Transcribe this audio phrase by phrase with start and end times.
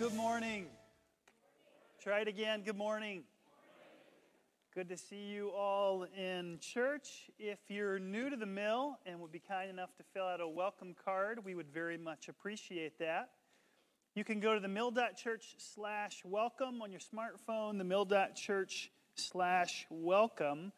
[0.00, 0.64] Good morning.
[2.02, 2.62] Try it again.
[2.64, 3.24] Good morning.
[4.74, 7.28] Good to see you all in church.
[7.38, 10.48] If you're new to the mill and would be kind enough to fill out a
[10.48, 13.32] welcome card, we would very much appreciate that.
[14.14, 20.72] You can go to the mill.church slash welcome on your smartphone, the mill.church slash welcome.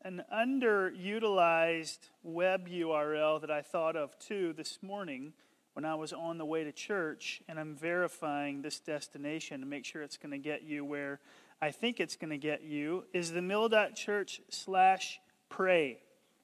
[0.00, 5.34] An underutilized web URL that I thought of too this morning
[5.74, 9.84] when I was on the way to church, and I'm verifying this destination to make
[9.84, 11.20] sure it's going to get you where
[11.62, 15.98] I think it's going to get you, is the mill.church slash pray.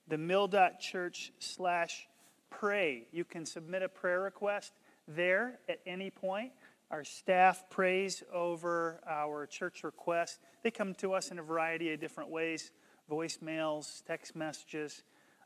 [0.09, 2.07] The mill.church slash
[2.51, 3.09] pray.
[3.13, 4.73] You can submit a prayer request
[5.09, 6.53] there at any point.
[6.91, 10.39] Our staff prays over our church requests.
[10.63, 12.71] They come to us in a variety of different ways
[13.11, 15.03] voicemails, text messages.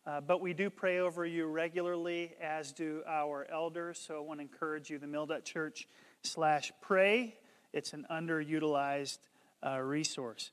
[0.06, 3.98] Uh, but we do pray over you regularly, as do our elders.
[3.98, 5.86] So I want to encourage you, the mill.church
[6.22, 7.36] slash pray.
[7.72, 9.18] It's an underutilized
[9.64, 10.52] uh, resource.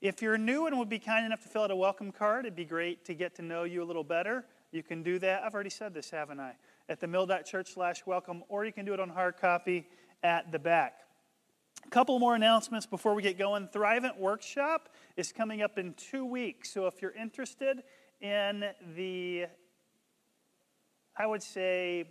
[0.00, 2.56] If you're new and would be kind enough to fill out a welcome card, it'd
[2.56, 4.44] be great to get to know you a little better.
[4.72, 5.42] You can do that.
[5.42, 6.52] I've already said this, haven't I?
[6.88, 9.88] At the mill.church slash welcome, or you can do it on hard copy
[10.22, 11.00] at the back.
[11.84, 13.68] A couple more announcements before we get going.
[13.68, 16.70] Thrivent Workshop is coming up in two weeks.
[16.72, 17.82] So if you're interested
[18.20, 18.64] in
[18.94, 19.46] the,
[21.16, 22.04] I would say,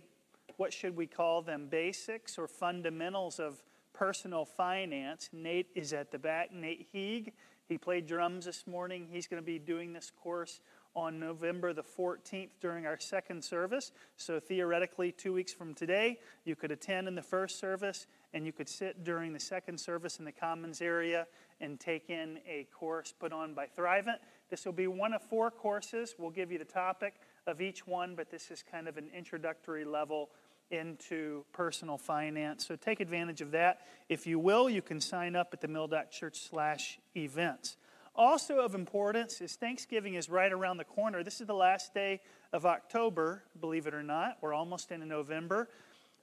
[0.56, 1.68] what should we call them?
[1.68, 5.30] Basics or fundamentals of personal finance.
[5.32, 6.52] Nate is at the back.
[6.52, 7.32] Nate Heeg,
[7.68, 9.08] he played drums this morning.
[9.10, 10.60] He's going to be doing this course
[10.94, 13.92] on November the 14th during our second service.
[14.16, 18.52] So, theoretically, two weeks from today, you could attend in the first service and you
[18.52, 21.26] could sit during the second service in the Commons area
[21.60, 24.18] and take in a course put on by Thrivent.
[24.48, 26.14] This will be one of four courses.
[26.18, 27.14] We'll give you the topic
[27.46, 30.30] of each one, but this is kind of an introductory level
[30.70, 32.66] into personal finance.
[32.66, 33.80] So take advantage of that.
[34.08, 37.76] If you will, you can sign up at the mill.church slash events.
[38.14, 41.22] Also of importance is Thanksgiving is right around the corner.
[41.22, 42.20] This is the last day
[42.52, 44.38] of October, believe it or not.
[44.40, 45.68] We're almost into November.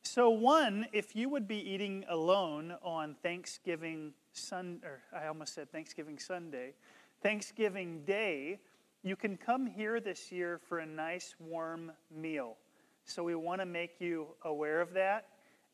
[0.05, 5.71] So, one, if you would be eating alone on Thanksgiving Sunday, or I almost said
[5.71, 6.73] Thanksgiving Sunday,
[7.23, 8.59] Thanksgiving Day,
[9.01, 12.57] you can come here this year for a nice warm meal.
[13.05, 15.29] So we want to make you aware of that.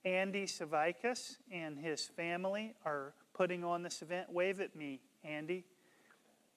[0.06, 4.32] Andy Savaikas and his family are putting on this event.
[4.32, 5.66] Wave at me, Andy.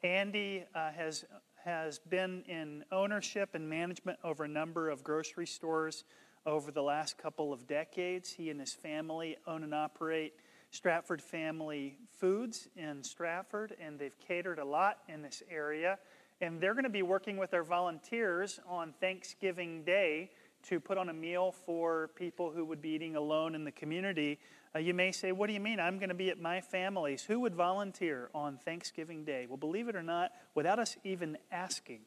[0.03, 1.25] Andy uh, has,
[1.65, 6.05] has been in ownership and management over a number of grocery stores
[6.45, 8.31] over the last couple of decades.
[8.31, 10.35] He and his family own and operate
[10.73, 15.99] Stratford Family Foods in Stratford, and they've catered a lot in this area.
[16.41, 20.31] And they're going to be working with our volunteers on Thanksgiving Day
[20.69, 24.39] to put on a meal for people who would be eating alone in the community.
[24.75, 25.79] Uh, you may say, What do you mean?
[25.79, 27.23] I'm going to be at my family's.
[27.25, 29.47] Who would volunteer on Thanksgiving Day?
[29.47, 32.01] Well, believe it or not, without us even asking,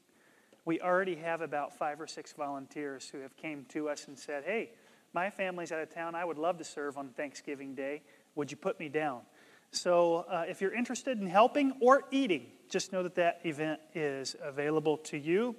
[0.66, 4.44] we already have about five or six volunteers who have came to us and said,
[4.44, 4.72] Hey,
[5.14, 6.16] my family's out of town.
[6.16, 8.02] I would love to serve on Thanksgiving Day.
[8.36, 9.22] Would you put me down?
[9.72, 14.36] So, uh, if you're interested in helping or eating, just know that that event is
[14.42, 15.56] available to you.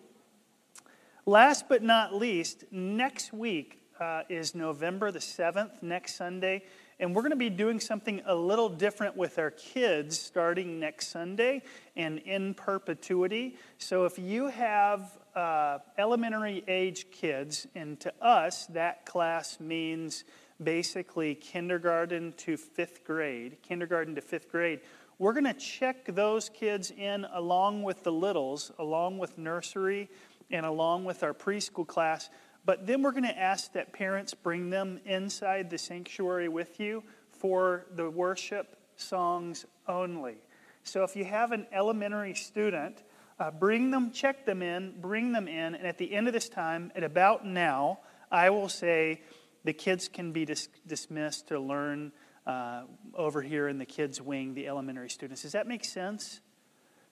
[1.27, 6.63] Last but not least, next week uh, is November the 7th, next Sunday,
[6.99, 11.09] and we're going to be doing something a little different with our kids starting next
[11.09, 11.63] Sunday
[11.95, 13.57] and in perpetuity.
[13.79, 20.25] So, if you have uh, elementary age kids, and to us, that class means
[20.63, 24.81] basically kindergarten to fifth grade, kindergarten to fifth grade.
[25.19, 30.11] We're going to check those kids in along with the littles, along with nursery,
[30.51, 32.31] and along with our preschool class.
[32.65, 37.03] But then we're going to ask that parents bring them inside the sanctuary with you
[37.31, 40.37] for the worship songs only.
[40.83, 43.03] So if you have an elementary student,
[43.39, 46.49] uh, bring them, check them in, bring them in, and at the end of this
[46.49, 48.01] time, at about now,
[48.31, 49.21] I will say,
[49.67, 52.13] the kids can be dis- dismissed to learn
[52.47, 52.83] uh,
[53.15, 55.43] over here in the kids' wing, the elementary students.
[55.43, 56.41] Does that make sense?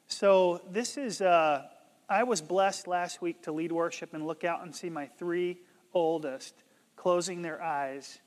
[0.07, 1.65] So, this is, uh,
[2.09, 5.59] I was blessed last week to lead worship and look out and see my three
[5.93, 6.55] oldest
[6.95, 8.21] closing their eyes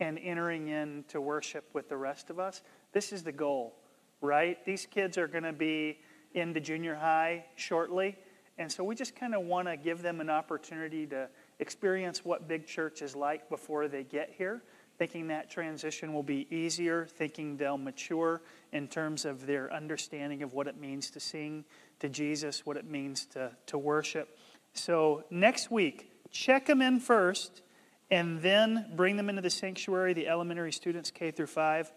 [0.00, 2.62] and entering into worship with the rest of us.
[2.92, 3.74] This is the goal,
[4.22, 4.64] right?
[4.64, 5.98] These kids are going to be
[6.32, 8.16] into junior high shortly.
[8.56, 11.28] And so we just kind of want to give them an opportunity to
[11.58, 14.62] experience what big church is like before they get here,
[14.98, 18.42] thinking that transition will be easier, thinking they'll mature
[18.72, 21.64] in terms of their understanding of what it means to sing
[22.00, 24.38] to Jesus, what it means to, to worship.
[24.72, 27.62] So next week, check them in first,
[28.10, 31.92] and then bring them into the sanctuary, the elementary students, K through 5,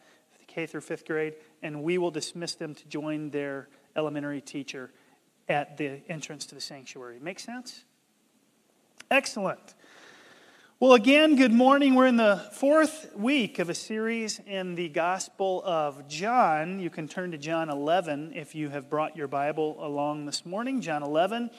[0.48, 4.92] K through 5th grade, and we will dismiss them to join their elementary teacher
[5.50, 7.20] at the entrance to the sanctuary.
[7.22, 7.84] Make sense?
[9.10, 9.74] Excellent.
[10.82, 11.96] Well, again, good morning.
[11.96, 16.82] We're in the fourth week of a series in the Gospel of John.
[16.82, 20.82] You can turn to John 11 if you have brought your Bible along this morning.
[20.82, 21.52] John 11.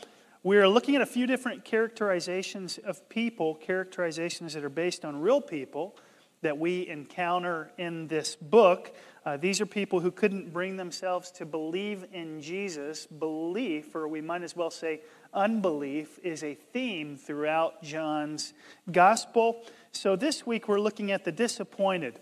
[0.43, 5.41] We're looking at a few different characterizations of people, characterizations that are based on real
[5.41, 5.97] people
[6.43, 8.95] that we encounter in this book.
[9.29, 13.05] Uh, these are people who couldn't bring themselves to believe in Jesus.
[13.05, 15.03] Belief, or we might as well say
[15.35, 18.55] unbelief, is a theme throughout John's
[18.91, 19.67] gospel.
[19.93, 22.19] So this week we're looking at the disappointed,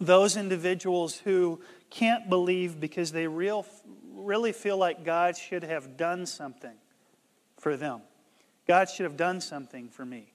[0.00, 1.60] those individuals who
[1.90, 3.66] can't believe because they real,
[4.14, 6.76] really feel like God should have done something
[7.58, 8.00] for them.
[8.66, 10.32] God should have done something for me.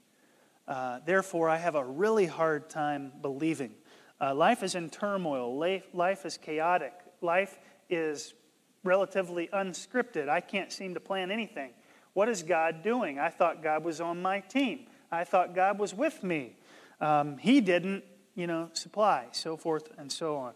[0.67, 3.71] Uh, therefore, I have a really hard time believing.
[4.21, 7.57] Uh, life is in turmoil, life, life is chaotic, life
[7.89, 8.35] is
[8.83, 10.29] relatively unscripted.
[10.29, 11.71] I can't seem to plan anything.
[12.13, 13.17] What is God doing?
[13.17, 14.85] I thought God was on my team.
[15.11, 16.55] I thought God was with me.
[16.99, 18.03] Um, he didn't,
[18.35, 20.53] you know, supply, so forth and so on.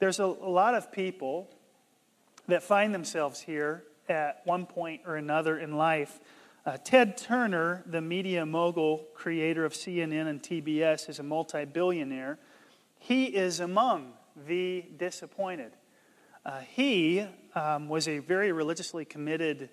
[0.00, 1.48] There's a, a lot of people
[2.48, 6.18] that find themselves here at one point or another in life.
[6.66, 12.38] Uh, Ted Turner, the media mogul, creator of CNN and TBS, is a multi billionaire.
[13.04, 14.14] He is among
[14.46, 15.72] the disappointed.
[16.42, 19.68] Uh, he um, was a very religiously committed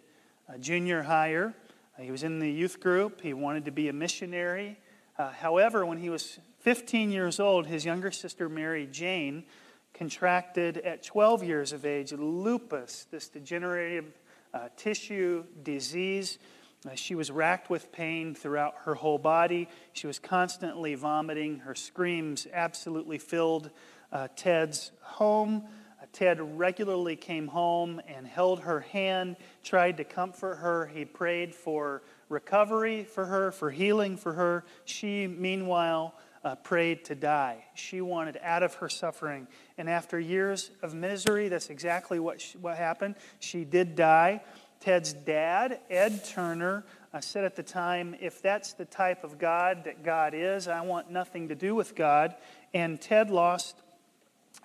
[0.50, 1.56] uh, junior hire.
[1.98, 3.22] Uh, he was in the youth group.
[3.22, 4.78] He wanted to be a missionary.
[5.18, 9.45] Uh, however, when he was 15 years old, his younger sister, Mary Jane,
[9.94, 14.19] contracted at 12 years of age lupus, this degenerative
[14.54, 16.38] uh, tissue disease.
[16.83, 19.68] Uh, she was racked with pain throughout her whole body.
[19.94, 21.60] She was constantly vomiting.
[21.60, 23.69] Her screams absolutely filled
[24.12, 25.63] uh, Ted's home.
[26.01, 30.88] Uh, Ted regularly came home and held her hand, tried to comfort her.
[30.88, 34.63] He prayed for recovery for her, for healing for her.
[34.86, 37.63] She, meanwhile, uh, prayed to die.
[37.75, 39.48] She wanted out of her suffering.
[39.77, 43.16] And after years of misery, that's exactly what, she, what happened.
[43.39, 44.42] She did die.
[44.81, 46.83] Ted's dad, Ed Turner,
[47.13, 50.81] uh, said at the time, if that's the type of God that God is, I
[50.81, 52.36] want nothing to do with God.
[52.74, 53.75] And Ted lost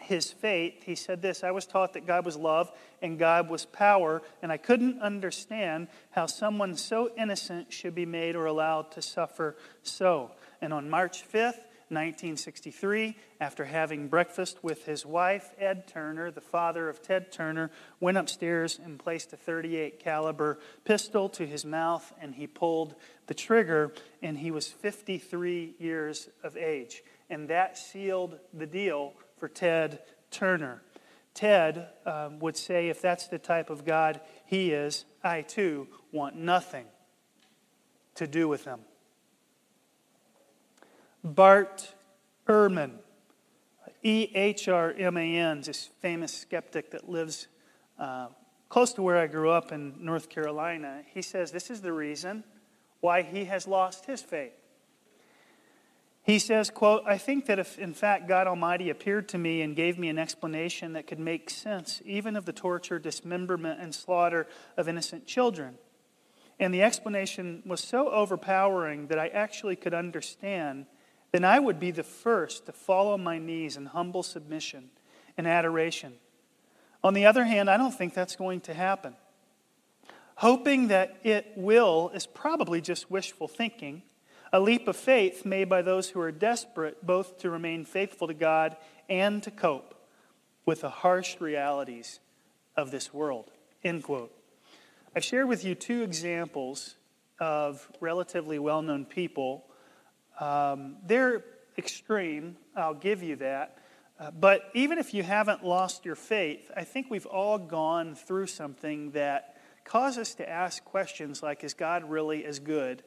[0.00, 0.84] his faith.
[0.84, 2.72] He said this I was taught that God was love
[3.02, 8.36] and God was power, and I couldn't understand how someone so innocent should be made
[8.36, 10.30] or allowed to suffer so.
[10.62, 16.88] And on March 5th, 1963, after having breakfast with his wife, Ed Turner, the father
[16.88, 22.34] of Ted Turner, went upstairs and placed a 38 caliber pistol to his mouth and
[22.34, 22.96] he pulled
[23.26, 27.02] the trigger and he was 53 years of age.
[27.30, 30.00] And that sealed the deal for Ted
[30.30, 30.82] Turner.
[31.34, 36.34] Ted um, would say, if that's the type of God he is, I too want
[36.34, 36.86] nothing
[38.14, 38.80] to do with him.
[41.34, 41.92] Bart
[42.46, 42.92] Ehrman,
[44.02, 47.48] E H R M A N, this famous skeptic that lives
[47.98, 48.28] uh,
[48.68, 52.44] close to where I grew up in North Carolina, he says this is the reason
[53.00, 54.52] why he has lost his faith.
[56.22, 59.76] He says, quote, I think that if in fact God Almighty appeared to me and
[59.76, 64.46] gave me an explanation that could make sense even of the torture, dismemberment, and slaughter
[64.76, 65.78] of innocent children,
[66.58, 70.86] and the explanation was so overpowering that I actually could understand
[71.32, 74.90] then I would be the first to fall on my knees in humble submission
[75.36, 76.14] and adoration.
[77.04, 79.14] On the other hand, I don't think that's going to happen.
[80.36, 84.02] Hoping that it will is probably just wishful thinking,
[84.52, 88.34] a leap of faith made by those who are desperate both to remain faithful to
[88.34, 88.76] God
[89.08, 89.94] and to cope
[90.64, 92.20] with the harsh realities
[92.76, 93.50] of this world.
[93.84, 94.32] End quote.
[95.14, 96.96] I've shared with you two examples
[97.38, 99.64] of relatively well known people
[100.38, 101.44] um, they're
[101.78, 103.78] extreme, I'll give you that.
[104.18, 108.46] Uh, but even if you haven't lost your faith, I think we've all gone through
[108.46, 113.02] something that causes us to ask questions like Is God really as good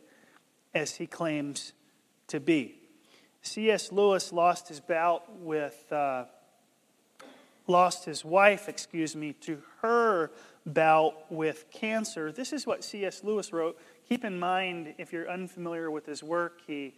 [0.73, 1.73] as he claims
[2.27, 2.75] to be?
[3.41, 3.91] C.S.
[3.91, 6.25] Lewis lost his bout with, uh,
[7.67, 10.29] lost his wife, excuse me, to her
[10.65, 12.31] bout with cancer.
[12.31, 13.23] This is what C.S.
[13.23, 13.79] Lewis wrote.
[14.07, 16.93] Keep in mind, if you're unfamiliar with his work, he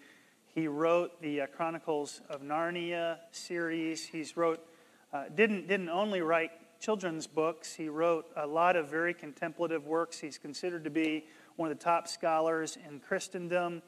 [0.54, 4.06] he wrote the uh, Chronicles of Narnia series.
[4.06, 4.66] He's wrote,
[5.14, 10.20] uh, didn't, didn't only write children's books, he wrote a lot of very contemplative works.
[10.20, 13.84] He's considered to be one of the top scholars in Christendom.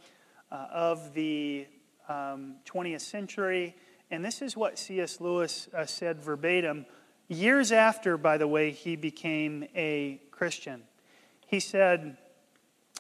[0.54, 1.66] uh, of the
[2.08, 3.76] um, 20th century.
[4.12, 5.20] And this is what C.S.
[5.20, 6.86] Lewis uh, said verbatim
[7.28, 10.84] years after, by the way, he became a Christian.
[11.48, 12.18] He said,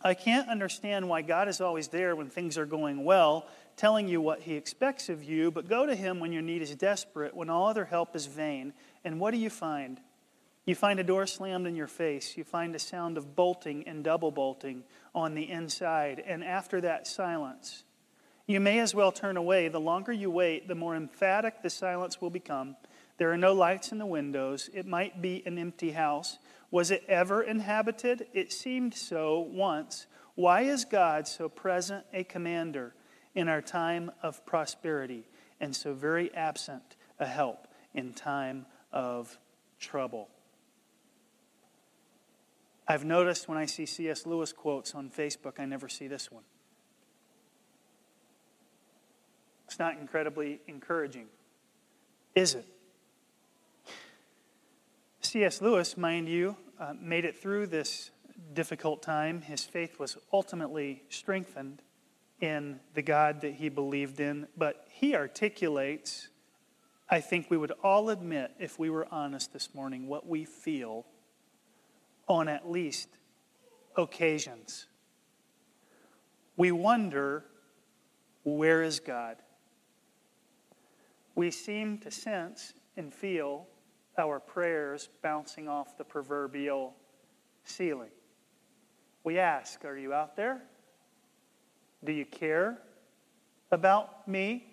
[0.03, 4.19] I can't understand why God is always there when things are going well, telling you
[4.19, 7.49] what He expects of you, but go to Him when your need is desperate, when
[7.49, 8.73] all other help is vain.
[9.05, 10.01] And what do you find?
[10.65, 12.37] You find a door slammed in your face.
[12.37, 14.83] You find a sound of bolting and double bolting
[15.13, 16.23] on the inside.
[16.25, 17.83] And after that, silence.
[18.45, 19.67] You may as well turn away.
[19.67, 22.75] The longer you wait, the more emphatic the silence will become.
[23.17, 24.69] There are no lights in the windows.
[24.73, 26.39] It might be an empty house.
[26.73, 28.25] Was it ever inhabited?
[28.33, 30.07] It seemed so once.
[30.33, 32.95] Why is God so present a commander
[33.35, 35.27] in our time of prosperity
[35.59, 39.37] and so very absent a help in time of
[39.79, 40.29] trouble?
[42.87, 44.25] I've noticed when I see C.S.
[44.25, 46.43] Lewis quotes on Facebook, I never see this one.
[49.67, 51.27] It's not incredibly encouraging,
[52.33, 52.65] is it?
[55.21, 55.61] C.S.
[55.61, 58.11] Lewis, mind you, uh, made it through this
[58.53, 59.41] difficult time.
[59.41, 61.81] His faith was ultimately strengthened
[62.41, 66.27] in the God that he believed in, but he articulates,
[67.09, 71.05] I think we would all admit, if we were honest this morning, what we feel
[72.27, 73.09] on at least
[73.95, 74.87] occasions.
[76.57, 77.45] We wonder,
[78.43, 79.37] where is God?
[81.35, 83.67] We seem to sense and feel
[84.17, 86.95] our prayers bouncing off the proverbial
[87.63, 88.11] ceiling.
[89.23, 90.61] We ask, Are you out there?
[92.03, 92.79] Do you care
[93.71, 94.65] about me?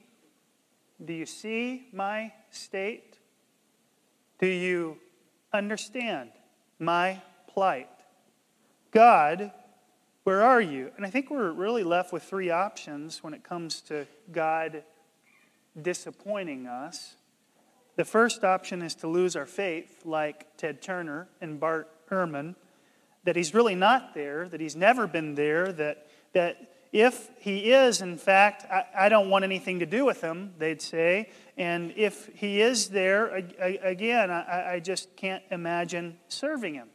[1.04, 3.18] Do you see my state?
[4.38, 4.98] Do you
[5.52, 6.30] understand
[6.78, 7.88] my plight?
[8.90, 9.52] God,
[10.24, 10.90] where are you?
[10.96, 14.82] And I think we're really left with three options when it comes to God
[15.80, 17.16] disappointing us.
[18.00, 22.54] The first option is to lose our faith, like Ted Turner and Bart Ehrman,
[23.24, 28.00] that he's really not there, that he's never been there, that, that if he is,
[28.00, 31.28] in fact, I, I don't want anything to do with him, they'd say.
[31.58, 36.88] And if he is there, I, I, again, I just can't imagine serving him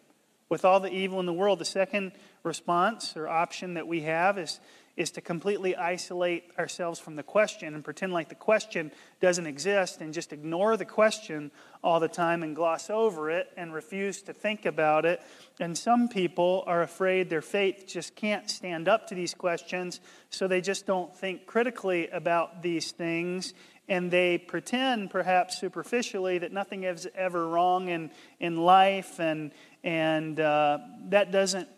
[0.50, 1.60] with all the evil in the world.
[1.60, 4.60] The second response or option that we have is
[4.98, 10.00] is to completely isolate ourselves from the question and pretend like the question doesn't exist
[10.00, 11.52] and just ignore the question
[11.84, 15.22] all the time and gloss over it and refuse to think about it.
[15.60, 20.00] And some people are afraid their faith just can't stand up to these questions,
[20.30, 23.54] so they just don't think critically about these things.
[23.88, 28.10] And they pretend, perhaps superficially, that nothing is ever wrong in,
[28.40, 29.52] in life, and,
[29.84, 31.70] and uh, that doesn't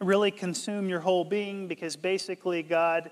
[0.00, 3.10] really consume your whole being because basically, God,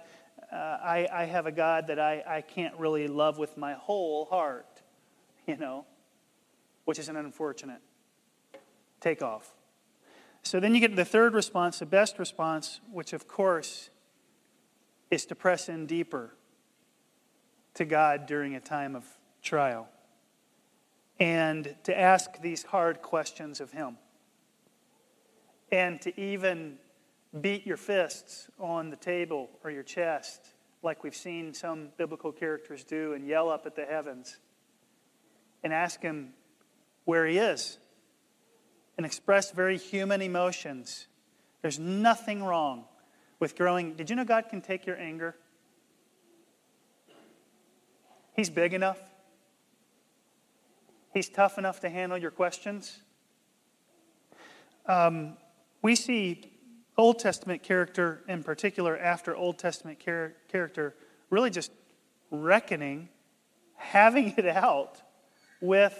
[0.51, 4.25] uh, I, I have a God that I, I can't really love with my whole
[4.25, 4.83] heart,
[5.47, 5.85] you know,
[6.87, 7.81] which is an unfortunate
[9.01, 9.53] takeoff.
[10.43, 13.91] So then you get the third response, the best response, which of course
[15.11, 16.35] is to press in deeper
[17.75, 19.05] to God during a time of
[19.43, 19.89] trial
[21.21, 23.99] and to ask these hard questions of Him
[25.71, 26.79] and to even
[27.41, 32.85] beat your fists on the table or your chest, like we've seen some biblical characters
[32.85, 34.39] do, and yell up at the heavens
[35.63, 36.31] and ask Him
[37.05, 37.79] where He is
[38.97, 41.07] and express very human emotions.
[41.63, 42.85] There's nothing wrong
[43.41, 43.95] with growing.
[43.95, 45.37] Did you know God can take your anger?
[48.35, 49.01] He's big enough.
[51.13, 53.01] He's tough enough to handle your questions.
[54.87, 55.37] Um,
[55.83, 56.53] we see
[56.97, 60.95] Old Testament character in particular, after Old Testament char- character,
[61.31, 61.71] really just
[62.31, 63.09] reckoning,
[63.77, 65.01] having it out
[65.61, 65.99] with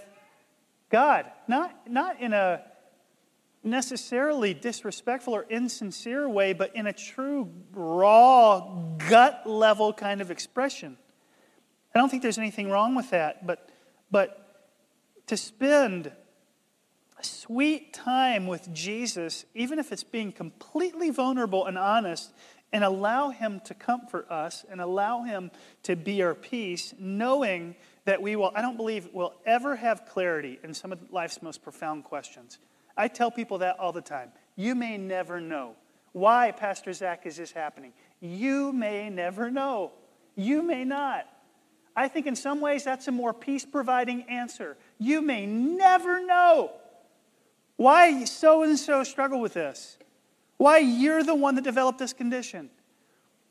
[0.91, 1.27] God.
[1.47, 2.63] Not, not in a
[3.63, 8.61] necessarily disrespectful or insincere way, but in a true, raw,
[9.09, 10.97] gut level kind of expression.
[11.95, 13.71] I don't think there's anything wrong with that, but,
[14.11, 14.67] but
[15.27, 16.13] to spend
[17.19, 22.33] a sweet time with Jesus, even if it's being completely vulnerable and honest,
[22.73, 25.51] and allow Him to comfort us and allow Him
[25.85, 30.59] to be our peace, knowing that we will, I don't believe we'll ever have clarity
[30.63, 32.59] in some of life's most profound questions.
[32.97, 34.31] I tell people that all the time.
[34.55, 35.77] You may never know.
[36.13, 37.93] Why, Pastor Zach, is this happening?
[38.21, 39.93] You may never know.
[40.37, 41.27] You may not.
[41.97, 44.77] I think in some ways that's a more peace providing answer.
[44.99, 46.73] You may never know.
[47.79, 49.99] Why so and so struggle with this?
[50.57, 52.71] Why you're the one that developed this condition?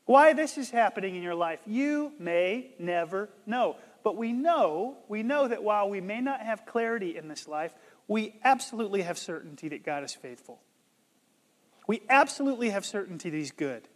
[0.04, 3.76] Why this is happening in your life, you may never know.
[4.04, 7.72] But we know, we know that while we may not have clarity in this life,
[8.06, 10.60] we absolutely have certainty that God is faithful.
[11.86, 13.88] We absolutely have certainty that He's good.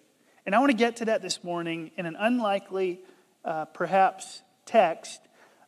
[0.47, 3.01] And I want to get to that this morning in an unlikely,
[3.45, 5.21] uh, perhaps, text.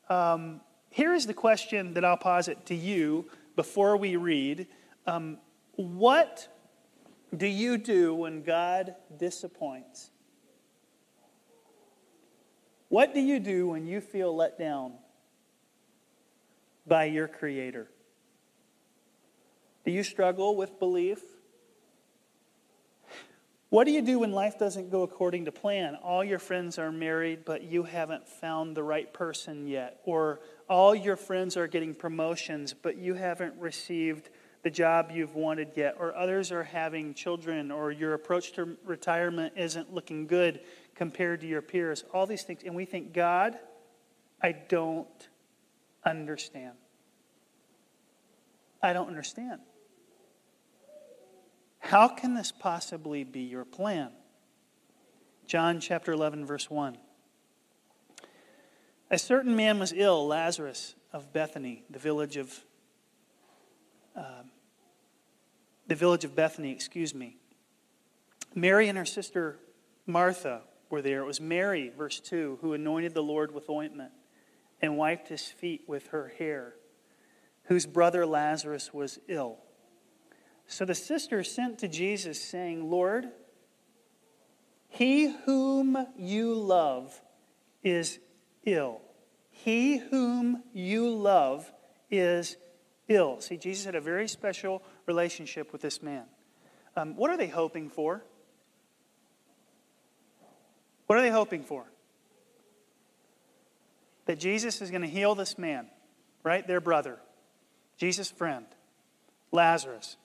[0.08, 4.66] Um, here is the question that I'll posit to you before we read.
[5.06, 5.38] Um,
[5.76, 6.48] what
[7.36, 10.10] do you do when God disappoints?
[12.88, 14.92] What do you do when you feel let down
[16.86, 17.88] by your Creator?
[19.84, 21.20] Do you struggle with belief?
[23.70, 25.96] What do you do when life doesn't go according to plan?
[25.96, 30.00] All your friends are married, but you haven't found the right person yet.
[30.04, 34.30] Or all your friends are getting promotions, but you haven't received
[34.62, 35.96] the job you've wanted yet.
[35.98, 40.60] Or others are having children, or your approach to retirement isn't looking good
[40.94, 42.04] compared to your peers.
[42.12, 42.62] All these things.
[42.64, 43.58] And we think, God,
[44.42, 45.28] I don't
[46.04, 46.74] understand.
[48.82, 49.60] I don't understand.
[51.78, 54.10] How can this possibly be your plan?
[55.46, 56.96] John chapter 11, verse 1.
[59.14, 62.52] A certain man was ill, Lazarus of Bethany, the village of
[64.16, 64.42] uh,
[65.86, 67.36] the village of Bethany, excuse me.
[68.56, 69.60] Mary and her sister
[70.04, 71.20] Martha were there.
[71.20, 74.10] It was Mary, verse 2, who anointed the Lord with ointment
[74.82, 76.74] and wiped his feet with her hair,
[77.66, 79.58] whose brother Lazarus was ill.
[80.66, 83.28] So the sister sent to Jesus, saying, Lord,
[84.88, 87.22] he whom you love
[87.84, 88.18] is
[88.64, 89.02] ill.
[89.54, 91.72] He whom you love
[92.10, 92.56] is
[93.08, 93.40] ill.
[93.40, 96.24] See, Jesus had a very special relationship with this man.
[96.96, 98.22] Um, what are they hoping for?
[101.06, 101.84] What are they hoping for?
[104.26, 105.86] That Jesus is going to heal this man,
[106.42, 106.66] right?
[106.66, 107.18] Their brother,
[107.96, 108.66] Jesus' friend,
[109.52, 110.16] Lazarus.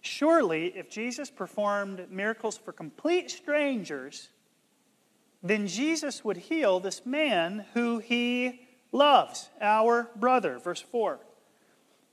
[0.00, 4.28] Surely, if Jesus performed miracles for complete strangers,
[5.42, 10.58] then Jesus would heal this man who he loves, our brother.
[10.58, 11.18] Verse 4.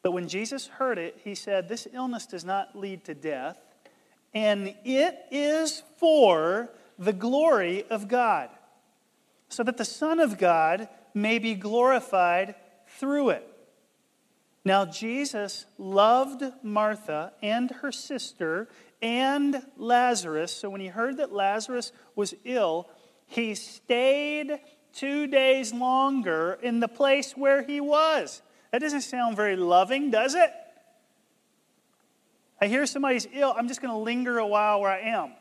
[0.01, 3.57] But when Jesus heard it, he said, This illness does not lead to death,
[4.33, 8.49] and it is for the glory of God,
[9.49, 12.55] so that the Son of God may be glorified
[12.88, 13.47] through it.
[14.63, 18.67] Now, Jesus loved Martha and her sister
[19.01, 20.51] and Lazarus.
[20.51, 22.89] So, when he heard that Lazarus was ill,
[23.27, 24.59] he stayed
[24.95, 28.41] two days longer in the place where he was.
[28.71, 30.51] That doesn't sound very loving, does it?
[32.60, 33.53] I hear somebody's ill.
[33.55, 35.34] I'm just going to linger a while where I am.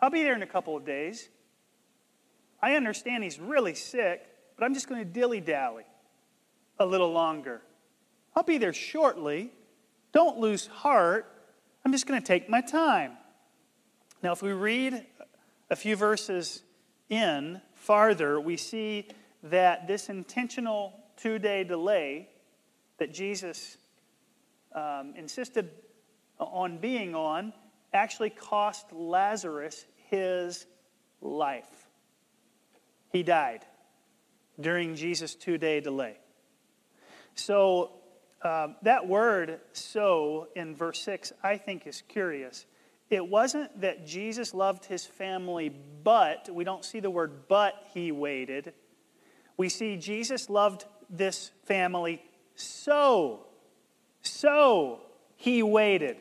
[0.00, 1.28] I'll be there in a couple of days.
[2.62, 5.84] I understand he's really sick, but I'm just going to dilly dally
[6.78, 7.62] a little longer.
[8.36, 9.50] I'll be there shortly.
[10.12, 11.26] Don't lose heart.
[11.84, 13.12] I'm just going to take my time.
[14.22, 15.06] Now, if we read
[15.70, 16.62] a few verses
[17.08, 19.08] in farther, we see
[19.42, 22.28] that this intentional two day delay
[22.98, 23.78] that Jesus
[24.74, 25.70] um, insisted
[26.38, 27.52] on being on
[27.92, 30.66] actually cost Lazarus his
[31.22, 31.88] life.
[33.10, 33.64] He died
[34.60, 36.18] during Jesus' two day delay.
[37.34, 37.92] So
[38.42, 42.66] um, that word, so, in verse 6, I think is curious.
[43.10, 48.12] It wasn't that Jesus loved his family, but, we don't see the word but he
[48.12, 48.72] waited.
[49.56, 52.22] We see Jesus loved this family,
[52.54, 53.46] so,
[54.22, 55.00] so
[55.36, 56.16] he waited.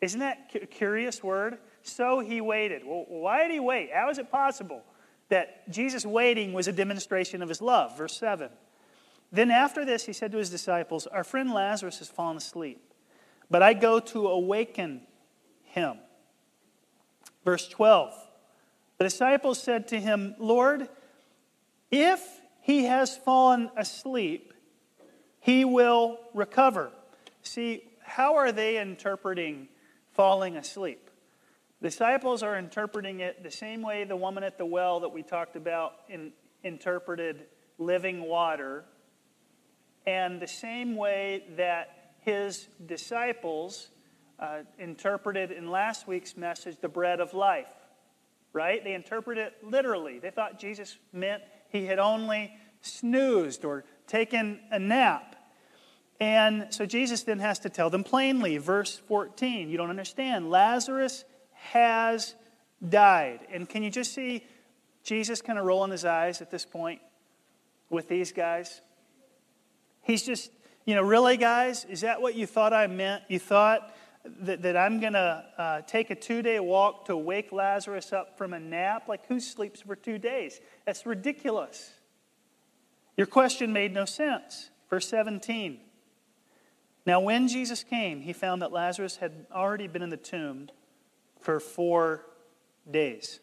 [0.00, 1.58] Isn't that a curious word?
[1.82, 2.82] So he waited.
[2.84, 3.90] Well, why did he wait?
[3.94, 4.82] How is it possible
[5.28, 7.96] that Jesus waiting was a demonstration of his love?
[7.96, 8.50] Verse 7.
[9.30, 12.92] Then after this, he said to his disciples, Our friend Lazarus has fallen asleep,
[13.48, 15.02] but I go to awaken
[15.64, 15.98] him.
[17.46, 18.12] Verse 12
[18.98, 20.88] The disciples said to him, Lord,
[21.92, 22.20] if
[22.60, 24.52] he has fallen asleep,
[25.38, 26.90] he will recover.
[27.42, 29.68] See, how are they interpreting
[30.10, 31.08] falling asleep?
[31.80, 35.22] The disciples are interpreting it the same way the woman at the well that we
[35.22, 36.32] talked about in,
[36.64, 37.46] interpreted
[37.78, 38.84] living water
[40.04, 43.90] and the same way that his disciples
[44.38, 47.68] uh, interpreted in last week's message the bread of life,
[48.52, 48.82] right?
[48.82, 50.18] They interpreted it literally.
[50.18, 55.36] They thought Jesus meant he had only snoozed or taken a nap.
[56.20, 60.50] And so Jesus then has to tell them plainly, verse 14, you don't understand.
[60.50, 62.34] Lazarus has
[62.86, 63.40] died.
[63.52, 64.44] And can you just see
[65.02, 67.00] Jesus kind of rolling his eyes at this point
[67.90, 68.80] with these guys?
[70.02, 70.50] He's just,
[70.84, 73.24] you know, really, guys, is that what you thought I meant?
[73.28, 73.94] You thought
[74.40, 78.38] that, that I'm going to uh, take a two day walk to wake Lazarus up
[78.38, 79.08] from a nap?
[79.08, 80.60] Like, who sleeps for two days?
[80.84, 81.92] That's ridiculous.
[83.16, 84.70] Your question made no sense.
[84.90, 85.80] Verse 17.
[87.06, 90.68] Now, when Jesus came, he found that Lazarus had already been in the tomb
[91.40, 92.26] for four
[92.90, 93.40] days.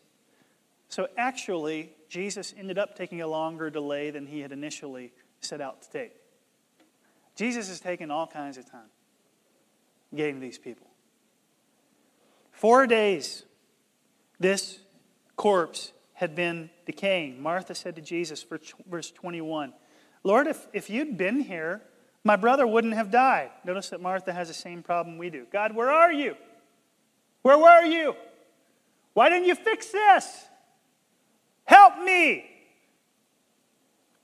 [0.90, 5.82] So, actually, Jesus ended up taking a longer delay than he had initially set out
[5.84, 6.14] to take.
[7.36, 8.90] Jesus has taken all kinds of time
[10.16, 10.88] getting these people.
[12.52, 13.44] Four days,
[14.40, 14.80] this
[15.36, 17.42] corpse had been decaying.
[17.42, 18.46] Martha said to Jesus,
[18.88, 19.74] verse 21,
[20.24, 21.82] Lord, if, if you'd been here,
[22.24, 23.52] my brother wouldn't have died.
[23.66, 25.46] Notice that Martha has the same problem we do.
[25.52, 26.36] God, where are you?
[27.42, 28.16] Where were you?
[29.14, 30.46] Why didn't you fix this?
[31.66, 32.46] Help me.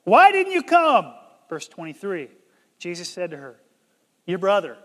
[0.03, 1.13] Why didn't you come?
[1.49, 2.29] Verse 23
[2.77, 3.59] Jesus said to her,
[4.25, 4.77] Your brother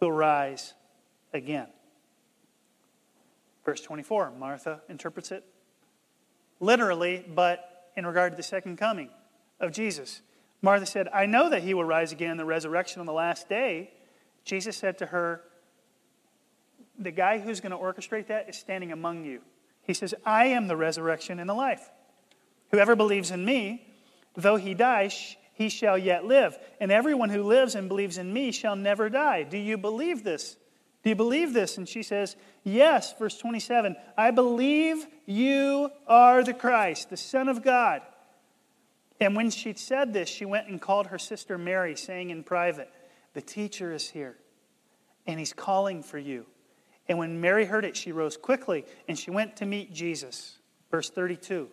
[0.00, 0.74] will rise
[1.32, 1.68] again.
[3.64, 5.44] Verse 24, Martha interprets it
[6.60, 9.10] literally, but in regard to the second coming
[9.58, 10.20] of Jesus.
[10.62, 13.48] Martha said, I know that he will rise again in the resurrection on the last
[13.48, 13.90] day.
[14.44, 15.42] Jesus said to her,
[16.98, 19.40] The guy who's going to orchestrate that is standing among you.
[19.82, 21.90] He says, I am the resurrection and the life.
[22.70, 23.86] Whoever believes in me,
[24.36, 26.58] though he dies, he shall yet live.
[26.80, 29.42] And everyone who lives and believes in me shall never die.
[29.42, 30.56] Do you believe this?
[31.02, 31.76] Do you believe this?
[31.76, 33.94] And she says, Yes, verse 27.
[34.16, 38.00] I believe you are the Christ, the Son of God.
[39.20, 42.90] And when she said this, she went and called her sister Mary, saying in private,
[43.34, 44.38] The teacher is here,
[45.26, 46.46] and he's calling for you.
[47.06, 50.56] And when Mary heard it, she rose quickly and she went to meet Jesus.
[50.90, 51.68] Verse 32.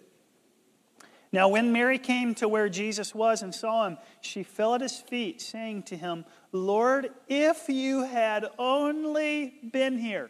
[1.32, 4.98] Now, when Mary came to where Jesus was and saw him, she fell at his
[4.98, 10.30] feet, saying to him, Lord, if you had only been here.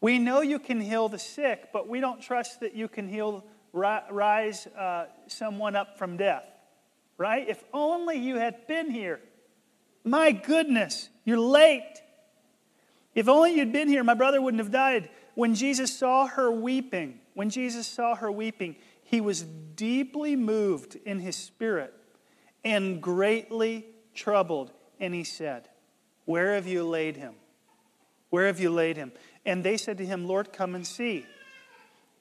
[0.00, 3.44] We know you can heal the sick, but we don't trust that you can heal,
[3.72, 6.44] rise uh, someone up from death,
[7.16, 7.48] right?
[7.48, 9.20] If only you had been here.
[10.04, 12.00] My goodness, you're late.
[13.14, 15.10] If only you'd been here, my brother wouldn't have died.
[15.38, 18.74] When Jesus saw her weeping, when Jesus saw her weeping,
[19.04, 21.94] he was deeply moved in his spirit
[22.64, 24.72] and greatly troubled.
[24.98, 25.68] And he said,
[26.24, 27.34] Where have you laid him?
[28.30, 29.12] Where have you laid him?
[29.46, 31.24] And they said to him, Lord, come and see.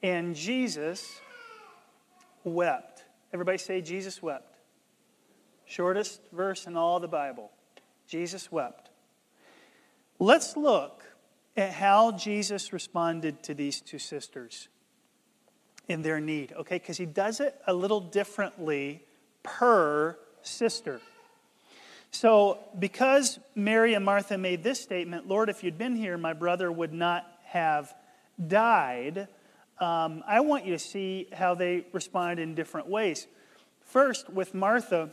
[0.03, 1.19] And Jesus
[2.43, 3.03] wept.
[3.33, 4.59] Everybody say, Jesus wept.
[5.65, 7.49] Shortest verse in all the Bible.
[8.05, 8.91] Jesus wept.
[10.19, 10.96] Let's look
[11.57, 14.69] at how Jesus responded to these two sisters
[15.87, 16.77] in their need, okay?
[16.77, 19.03] Because he does it a little differently
[19.41, 21.01] per sister.
[22.11, 26.71] So, because Mary and Martha made this statement, Lord, if you'd been here, my brother
[26.71, 27.93] would not have
[28.47, 29.27] died.
[29.79, 33.27] Um, I want you to see how they respond in different ways.
[33.81, 35.09] First, with Martha,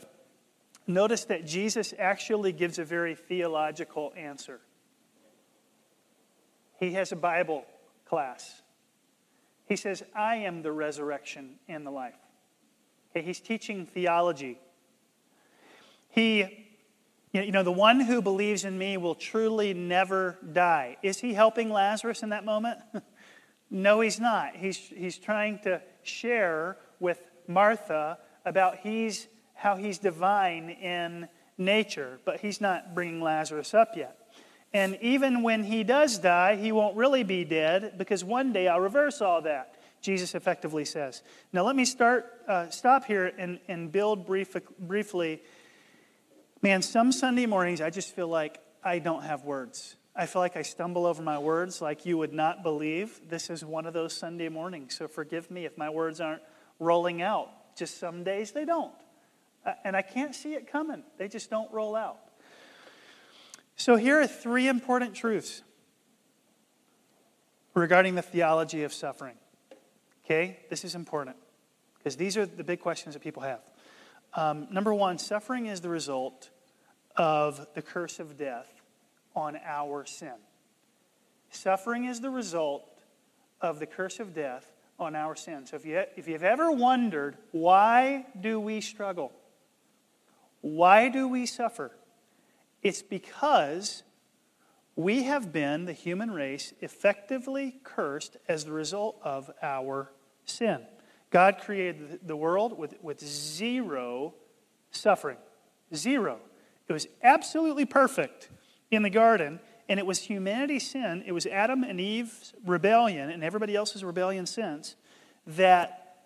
[0.85, 4.59] notice that Jesus actually gives a very theological answer.
[6.79, 7.65] He has a Bible
[8.05, 8.61] class.
[9.67, 12.15] He says, I am the resurrection and the life.
[13.11, 14.59] Okay, he's teaching theology.
[16.09, 16.67] He,
[17.31, 20.97] you know, the one who believes in me will truly never die.
[21.01, 22.79] Is he helping Lazarus in that moment?
[23.71, 24.55] no, he's not.
[24.55, 32.39] He's, he's trying to share with Martha about he's, how he's divine in nature, but
[32.39, 34.17] he's not bringing Lazarus up yet.
[34.75, 38.81] And even when he does die, he won't really be dead because one day I'll
[38.81, 41.21] reverse all that, Jesus effectively says.
[41.53, 45.41] Now, let me start, uh, stop here and, and build brief, briefly.
[46.61, 49.95] Man, some Sunday mornings I just feel like I don't have words.
[50.13, 53.21] I feel like I stumble over my words like you would not believe.
[53.29, 56.41] This is one of those Sunday mornings, so forgive me if my words aren't
[56.79, 57.77] rolling out.
[57.77, 58.91] Just some days they don't.
[59.65, 62.24] Uh, and I can't see it coming, they just don't roll out.
[63.75, 65.61] So, here are three important truths
[67.73, 69.35] regarding the theology of suffering.
[70.25, 70.59] Okay?
[70.69, 71.35] This is important
[71.97, 73.61] because these are the big questions that people have.
[74.33, 76.49] Um, number one, suffering is the result
[77.15, 78.81] of the curse of death
[79.35, 80.33] on our sin.
[81.49, 82.83] Suffering is the result
[83.61, 85.65] of the curse of death on our sin.
[85.65, 89.31] So if, you, if you've ever wondered, why do we struggle?
[90.61, 91.91] Why do we suffer?
[92.85, 94.03] It's because
[94.95, 100.11] we have been, the human race, effectively cursed as the result of our
[100.45, 100.85] sin.
[101.31, 104.35] God created the world with, with zero
[104.91, 105.37] suffering.
[105.95, 106.37] Zero.
[106.87, 108.49] It was absolutely perfect
[108.91, 111.23] in the garden, and it was humanity's sin.
[111.25, 114.95] It was Adam and Eve's rebellion and everybody else's rebellion since
[115.47, 116.17] that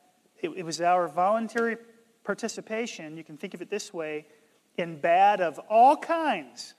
[0.42, 1.78] it, it was our voluntary
[2.26, 3.16] participation.
[3.16, 4.26] You can think of it this way
[4.80, 6.74] in bad of all kinds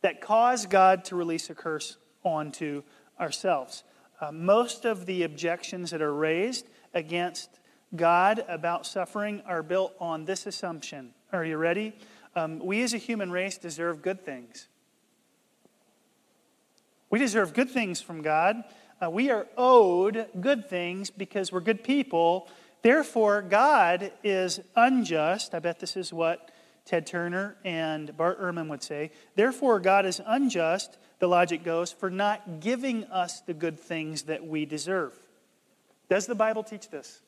[0.00, 2.82] that cause God to release a curse onto
[3.18, 3.84] ourselves.
[4.20, 7.60] Uh, most of the objections that are raised against
[7.96, 11.14] God about suffering are built on this assumption.
[11.32, 11.94] Are you ready?
[12.36, 14.68] Um, we as a human race deserve good things.
[17.10, 18.64] We deserve good things from God.
[19.02, 22.48] Uh, we are owed good things because we're good people.
[22.82, 25.54] Therefore, God is unjust.
[25.54, 26.50] I bet this is what
[26.84, 29.10] Ted Turner and Bart Ehrman would say.
[29.36, 34.46] Therefore, God is unjust, the logic goes, for not giving us the good things that
[34.46, 35.14] we deserve.
[36.10, 37.20] Does the Bible teach this?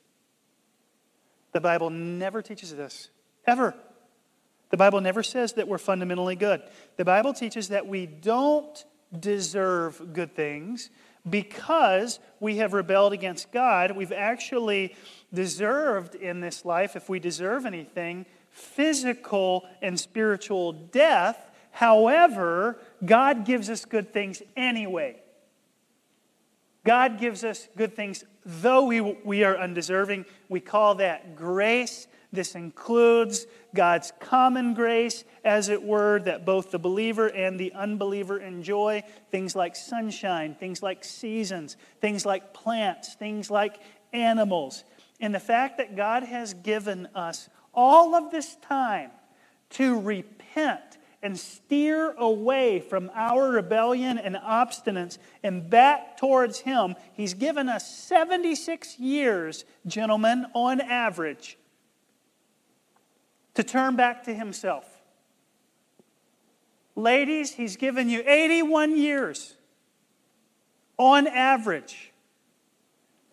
[1.52, 3.08] The Bible never teaches this,
[3.46, 3.74] ever.
[4.68, 6.62] The Bible never says that we're fundamentally good.
[6.96, 8.84] The Bible teaches that we don't
[9.18, 10.90] deserve good things
[11.28, 13.96] because we have rebelled against God.
[13.96, 14.94] We've actually
[15.32, 21.50] deserved in this life, if we deserve anything, physical and spiritual death.
[21.70, 25.16] However, God gives us good things anyway.
[26.82, 30.24] God gives us good things though we, we are undeserving.
[30.48, 32.06] We call that grace.
[32.32, 38.38] This includes God's common grace, as it were, that both the believer and the unbeliever
[38.38, 39.02] enjoy.
[39.30, 43.80] Things like sunshine, things like seasons, things like plants, things like
[44.12, 44.84] animals.
[45.20, 49.10] And the fact that God has given us all of this time
[49.70, 57.34] to repent and steer away from our rebellion and obstinance and back towards Him, He's
[57.34, 61.58] given us 76 years, gentlemen, on average
[63.54, 64.84] to turn back to Himself.
[66.94, 69.56] Ladies, He's given you 81 years
[70.98, 72.12] on average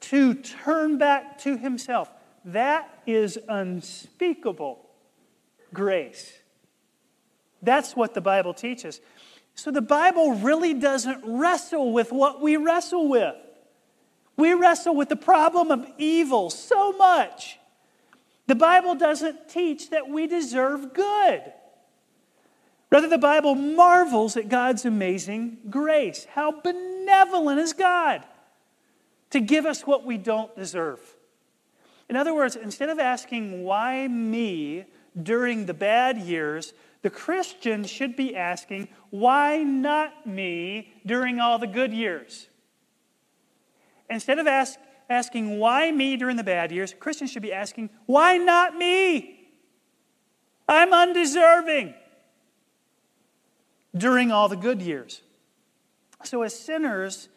[0.01, 2.09] to turn back to Himself.
[2.45, 4.79] That is unspeakable
[5.73, 6.33] grace.
[7.61, 8.99] That's what the Bible teaches.
[9.55, 13.35] So the Bible really doesn't wrestle with what we wrestle with.
[14.35, 17.59] We wrestle with the problem of evil so much
[18.47, 21.53] the Bible doesn't teach that we deserve good.
[22.91, 26.25] Rather, the Bible marvels at God's amazing grace.
[26.25, 28.23] How benevolent is God
[29.31, 31.12] to give us what we don't deserve?
[32.09, 34.85] In other words, instead of asking, why me
[35.21, 41.67] during the bad years, the Christian should be asking, why not me during all the
[41.67, 42.47] good years?
[44.09, 48.37] Instead of asking, asking, why me during the bad years, Christians should be asking, why
[48.37, 49.49] not me?
[50.67, 51.93] I'm undeserving
[53.95, 55.21] during all the good years.
[56.23, 57.27] So, as sinners,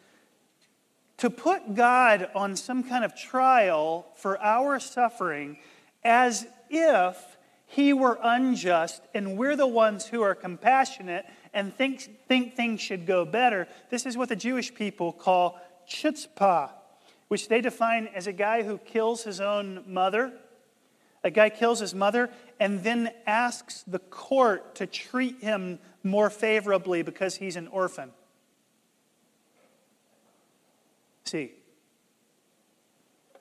[1.17, 5.57] to put God on some kind of trial for our suffering
[6.03, 12.55] as if he were unjust and we're the ones who are compassionate and think, think
[12.55, 16.69] things should go better, this is what the Jewish people call chutzpah
[17.27, 20.33] which they define as a guy who kills his own mother.
[21.23, 27.01] A guy kills his mother and then asks the court to treat him more favorably
[27.01, 28.11] because he's an orphan.
[31.27, 31.51] See,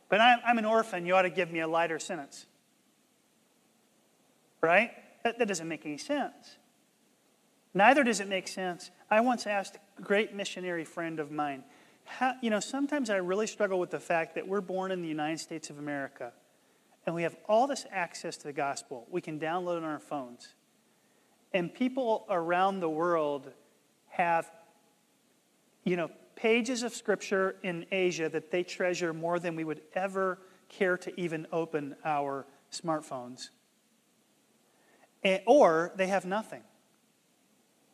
[0.09, 2.47] but I'm an orphan, you ought to give me a lighter sentence.
[4.61, 4.91] Right?
[5.23, 6.57] That, that doesn't make any sense.
[7.75, 8.91] Neither does it make sense.
[9.11, 11.63] I once asked a great missionary friend of mine,
[12.05, 15.09] how, you know, sometimes I really struggle with the fact that we're born in the
[15.09, 16.33] United States of America
[17.05, 19.07] and we have all this access to the gospel.
[19.11, 20.55] We can download on our phones.
[21.53, 23.53] And people around the world
[24.09, 24.51] have,
[25.85, 30.39] you know, pages of scripture in Asia that they treasure more than we would ever
[30.69, 33.49] care to even open our smartphones.
[35.25, 36.63] And, or they have nothing.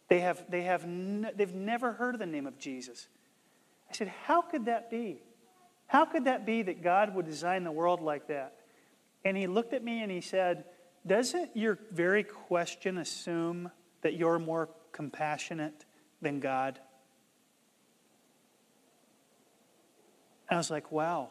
[0.08, 0.84] They have, they have
[1.36, 3.08] they've never heard of the name of Jesus.
[3.88, 5.22] I said, How could that be?
[5.86, 8.56] How could that be that God would design the world like that?
[9.24, 10.64] And he looked at me and he said,
[11.06, 13.70] Doesn't your very question assume
[14.02, 15.84] that you're more compassionate
[16.20, 16.80] than God?
[20.54, 21.30] I was like, Wow.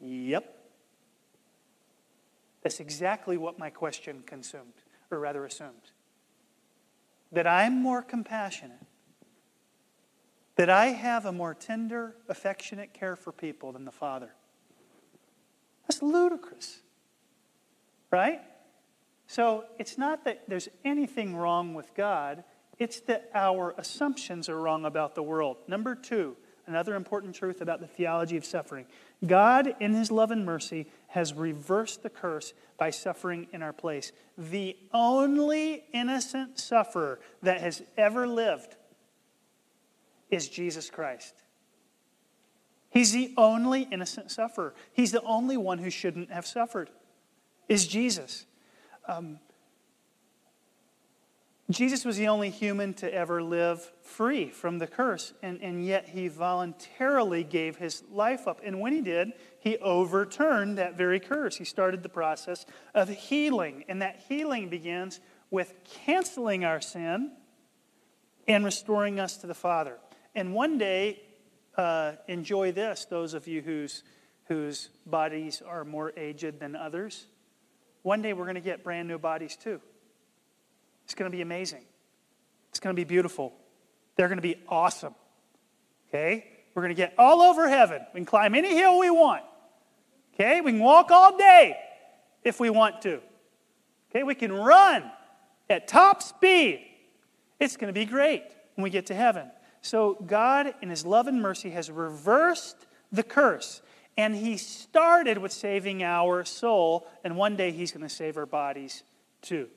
[0.00, 0.52] Yep.
[2.62, 4.74] That's exactly what my question consumed,
[5.10, 5.92] or rather assumed.
[7.32, 8.80] That I'm more compassionate
[10.56, 14.30] that I have a more tender, affectionate care for people than the Father.
[15.86, 16.80] That's ludicrous.
[18.10, 18.40] Right?
[19.26, 22.44] So it's not that there's anything wrong with God,
[22.78, 25.56] it's that our assumptions are wrong about the world.
[25.66, 28.86] Number two, another important truth about the theology of suffering
[29.26, 34.12] God, in his love and mercy, has reversed the curse by suffering in our place.
[34.36, 38.76] The only innocent sufferer that has ever lived
[40.30, 41.34] is Jesus Christ.
[42.90, 44.74] He's the only innocent sufferer.
[44.92, 46.90] He's the only one who shouldn't have suffered,
[47.68, 48.46] is Jesus.
[49.06, 49.38] Um,
[51.68, 56.08] Jesus was the only human to ever live free from the curse, and, and yet
[56.08, 58.60] he voluntarily gave his life up.
[58.62, 61.56] And when he did, he overturned that very curse.
[61.56, 65.18] He started the process of healing, and that healing begins
[65.50, 65.74] with
[66.04, 67.32] canceling our sin
[68.46, 69.98] and restoring us to the Father.
[70.36, 71.20] And one day,
[71.76, 74.04] uh, enjoy this, those of you whose,
[74.44, 77.26] whose bodies are more aged than others.
[78.02, 79.80] One day we're going to get brand new bodies too.
[81.06, 81.84] It's going to be amazing.
[82.70, 83.54] It's going to be beautiful.
[84.16, 85.14] They're going to be awesome.
[86.08, 86.44] Okay?
[86.74, 88.04] We're going to get all over heaven.
[88.12, 89.44] We can climb any hill we want.
[90.34, 90.60] Okay?
[90.60, 91.76] We can walk all day
[92.42, 93.20] if we want to.
[94.10, 94.24] Okay?
[94.24, 95.04] We can run
[95.70, 96.84] at top speed.
[97.60, 98.42] It's going to be great
[98.74, 99.48] when we get to heaven.
[99.82, 103.80] So, God, in His love and mercy, has reversed the curse.
[104.18, 108.44] And He started with saving our soul, and one day He's going to save our
[108.44, 109.04] bodies
[109.40, 109.68] too.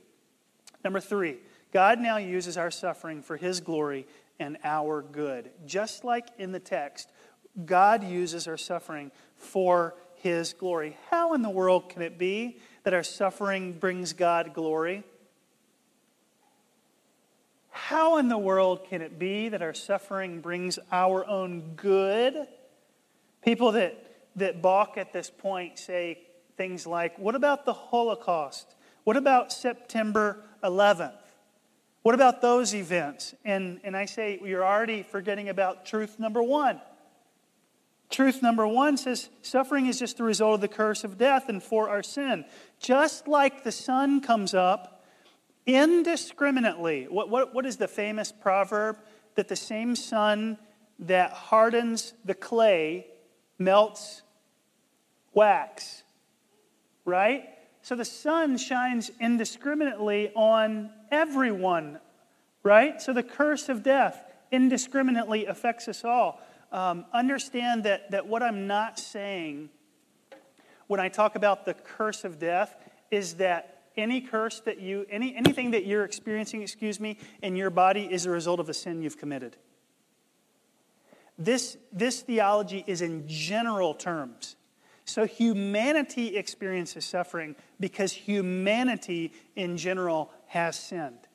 [0.84, 1.38] Number three,
[1.72, 4.08] God now uses our suffering for His glory
[4.39, 5.52] and our good.
[5.65, 7.12] Just like in the text,
[7.65, 10.98] God uses our suffering for His glory.
[11.10, 15.04] How in the world can it be that our suffering brings God glory?
[17.70, 22.48] How in the world can it be that our suffering brings our own good?
[23.42, 26.20] People that, that balk at this point say
[26.56, 28.76] things like, What about the Holocaust?
[29.06, 31.13] What about September 11th?
[32.02, 33.36] What about those events?
[33.43, 36.80] And, and I say, You're already forgetting about truth number one.
[38.10, 41.62] Truth number one says suffering is just the result of the curse of death and
[41.62, 42.45] for our sin.
[42.80, 45.04] Just like the sun comes up
[45.67, 47.06] indiscriminately.
[47.08, 48.98] What, what, what is the famous proverb?
[49.36, 50.58] That the same sun
[51.00, 53.06] that hardens the clay
[53.60, 54.24] melts
[55.34, 56.04] wax,
[57.06, 57.48] right?
[57.82, 62.00] So the sun shines indiscriminately on everyone,
[62.63, 63.02] right?
[63.02, 66.42] So the curse of death indiscriminately affects us all.
[66.72, 69.70] Um, understand that, that what I'm not saying
[70.88, 72.76] when I talk about the curse of death
[73.12, 77.70] is that any curse that you, any, anything that you're experiencing, excuse me, in your
[77.70, 79.58] body is a result of a sin you've committed.
[81.38, 84.56] This, this theology is in general terms.
[85.10, 91.28] So humanity experiences suffering because humanity in general has sinned.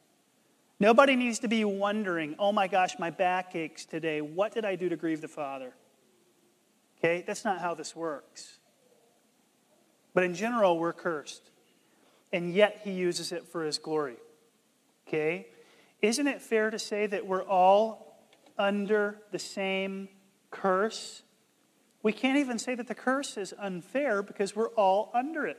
[0.78, 4.20] Nobody needs to be wondering, oh my gosh, my back aches today.
[4.20, 5.72] What did I do to grieve the Father?
[6.98, 8.58] Okay, that's not how this works.
[10.14, 11.50] But in general, we're cursed
[12.32, 14.18] and yet he uses it for his glory.
[15.08, 15.48] Okay?
[16.00, 18.20] Isn't it fair to say that we're all
[18.56, 20.08] under the same
[20.52, 21.24] curse?
[22.04, 25.56] We can't even say that the curse is unfair because we're all under it.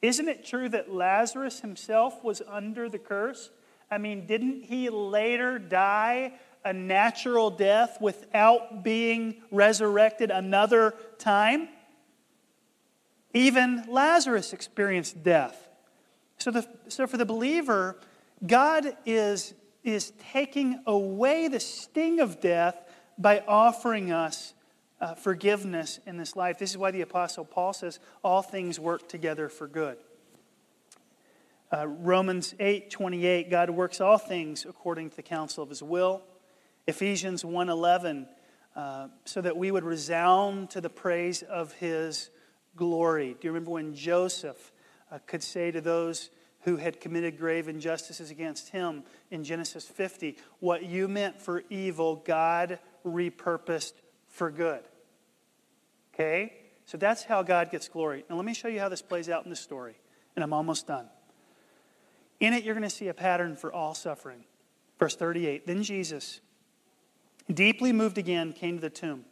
[0.00, 3.50] Isn't it true that Lazarus himself was under the curse?
[3.90, 11.68] I mean, didn't he later die a natural death without being resurrected another time?
[13.34, 15.68] Even Lazarus experienced death.
[16.38, 17.98] So, the, so for the believer,
[18.46, 19.52] God is,
[19.82, 22.78] is taking away the sting of death
[23.18, 24.54] by offering us
[25.00, 26.58] uh, forgiveness in this life.
[26.58, 29.98] This is why the Apostle Paul says, All things work together for good.
[31.72, 36.22] Uh, Romans 8 28, God works all things according to the counsel of his will.
[36.86, 38.26] Ephesians 1 11,
[38.74, 42.30] uh, so that we would resound to the praise of his
[42.76, 43.36] glory.
[43.40, 44.72] Do you remember when Joseph
[45.10, 46.30] uh, could say to those
[46.66, 50.36] who had committed grave injustices against him in Genesis 50.
[50.58, 53.92] What you meant for evil, God repurposed
[54.36, 54.82] for good.
[56.14, 56.52] Okay?
[56.84, 58.24] So that's how God gets glory.
[58.28, 59.96] Now, let me show you how this plays out in the story,
[60.36, 61.08] and I'm almost done.
[62.38, 64.44] In it, you're going to see a pattern for all suffering.
[64.98, 66.40] Verse 38 Then Jesus,
[67.52, 69.24] deeply moved again, came to the tomb.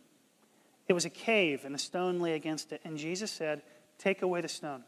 [0.89, 2.81] It was a cave, and a stone lay against it.
[2.85, 3.63] And Jesus said,
[3.99, 4.85] Take away the stone.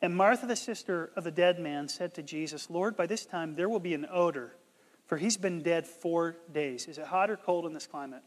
[0.00, 3.54] And Martha, the sister of the dead man, said to Jesus, Lord, by this time
[3.54, 4.54] there will be an odor,
[5.06, 6.86] for he's been dead four days.
[6.86, 8.22] Is it hot or cold in this climate?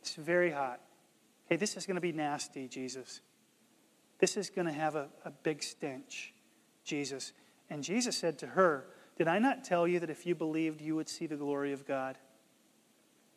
[0.00, 0.80] It's very hot.
[1.46, 3.20] Okay, this is going to be nasty, Jesus.
[4.18, 6.32] This is going to have a, a big stench,
[6.84, 7.32] Jesus.
[7.68, 8.86] And Jesus said to her,
[9.16, 11.86] Did I not tell you that if you believed, you would see the glory of
[11.86, 12.16] God?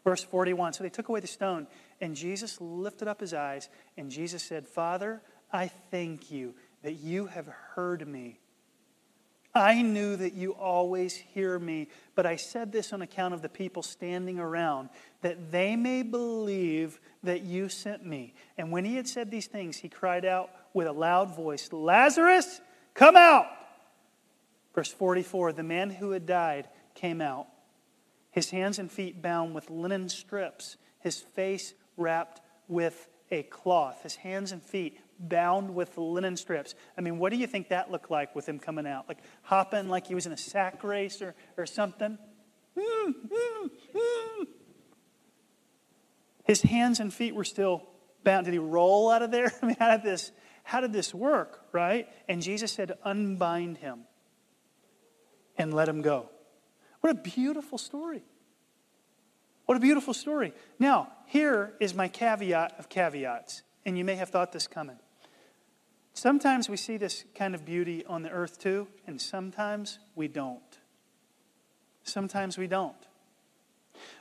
[0.03, 1.67] Verse 41 So they took away the stone,
[2.01, 7.27] and Jesus lifted up his eyes, and Jesus said, Father, I thank you that you
[7.27, 8.39] have heard me.
[9.55, 13.49] I knew that you always hear me, but I said this on account of the
[13.49, 14.89] people standing around,
[15.23, 18.33] that they may believe that you sent me.
[18.57, 22.61] And when he had said these things, he cried out with a loud voice, Lazarus,
[22.93, 23.47] come out!
[24.75, 27.47] Verse 44 The man who had died came out,
[28.31, 34.15] his hands and feet bound with linen strips, his face wrapped with a cloth, his
[34.15, 36.75] hands and feet bound with linen strips.
[36.97, 39.07] I mean, what do you think that looked like with him coming out?
[39.07, 42.17] Like hopping like he was in a sack race or, or something?
[42.77, 44.43] Hmm, hmm, hmm.
[46.43, 47.83] His hands and feet were still
[48.23, 48.45] bound.
[48.45, 49.51] Did he roll out of there?
[49.61, 50.31] I mean, how did this,
[50.63, 52.07] how did this work, right?
[52.27, 54.01] And Jesus said, unbind him
[55.57, 56.29] and let him go.
[57.01, 58.23] What a beautiful story.
[59.65, 60.53] What a beautiful story.
[60.79, 64.97] Now, here is my caveat of caveats, and you may have thought this coming.
[66.13, 70.61] Sometimes we see this kind of beauty on the earth too, and sometimes we don't.
[72.03, 72.95] Sometimes we don't.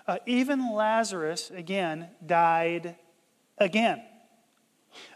[0.06, 2.96] Uh, even Lazarus, again, died
[3.58, 4.02] again.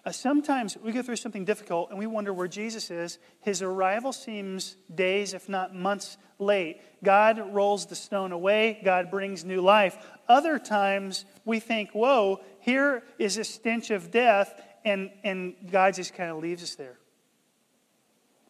[0.04, 3.18] Uh, sometimes we go through something difficult and we wonder where Jesus is.
[3.40, 6.80] His arrival seems days, if not months, late.
[7.02, 9.98] God rolls the stone away, God brings new life.
[10.28, 16.14] Other times we think, whoa, here is a stench of death, and, and God just
[16.14, 16.98] kind of leaves us there.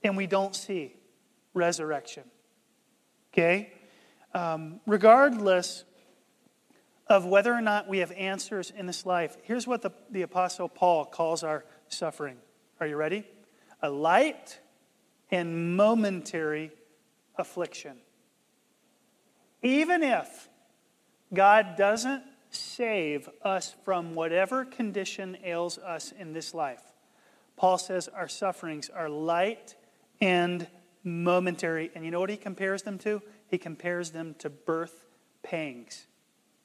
[0.02, 0.94] And we don't see
[1.54, 2.24] resurrection.
[3.32, 3.72] Okay?
[4.34, 5.84] Um, regardless
[7.08, 10.68] of whether or not we have answers in this life, here's what the, the Apostle
[10.68, 12.36] Paul calls our suffering.
[12.80, 13.24] Are you ready?
[13.82, 14.58] A light
[15.30, 16.72] and momentary
[17.36, 17.98] affliction.
[19.62, 20.48] Even if
[21.32, 26.82] God doesn't save us from whatever condition ails us in this life,
[27.56, 29.76] Paul says our sufferings are light
[30.20, 30.66] and
[31.04, 31.90] momentary.
[31.94, 33.22] And you know what he compares them to?
[33.48, 35.04] He compares them to birth
[35.42, 36.06] pangs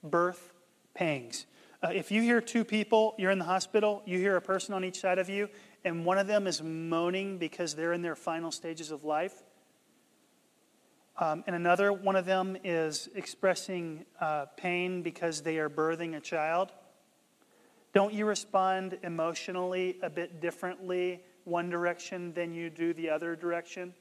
[0.04, 0.54] birth
[0.94, 1.46] pangs.
[1.84, 4.84] Uh, if you hear two people, you're in the hospital, you hear a person on
[4.84, 5.50] each side of you,
[5.84, 9.44] and one of them is moaning because they're in their final stages of life,
[11.18, 16.20] um, and another one of them is expressing uh, pain because they are birthing a
[16.20, 16.72] child,
[17.94, 23.94] don't you respond emotionally a bit differently one direction than you do the other direction?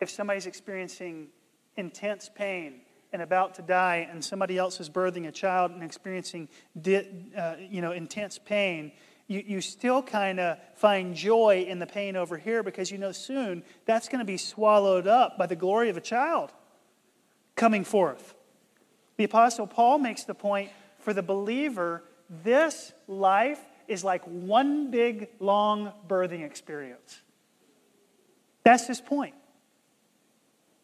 [0.00, 1.28] If somebody's experiencing
[1.76, 2.82] intense pain,
[3.12, 6.48] and about to die, and somebody else is birthing a child and experiencing
[6.80, 8.92] di- uh, you know, intense pain,
[9.28, 13.12] you, you still kind of find joy in the pain over here because you know
[13.12, 16.52] soon that's going to be swallowed up by the glory of a child
[17.56, 18.34] coming forth.
[19.16, 25.28] The Apostle Paul makes the point for the believer this life is like one big,
[25.38, 27.20] long birthing experience.
[28.64, 29.34] That's his point.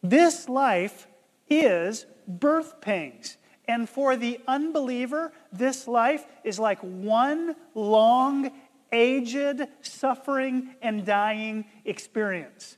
[0.03, 1.07] This life
[1.49, 3.37] is birth pangs.
[3.67, 8.51] And for the unbeliever, this life is like one long,
[8.91, 12.77] aged, suffering, and dying experience.